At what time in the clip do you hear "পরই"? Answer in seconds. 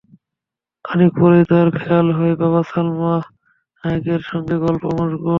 1.19-1.43